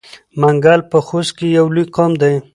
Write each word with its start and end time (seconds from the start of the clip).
منګل 0.41 0.81
په 0.91 0.97
خوست 1.07 1.31
کې 1.37 1.47
یو 1.57 1.65
لوی 1.75 1.85
قوم 1.95 2.11
دی. 2.21 2.33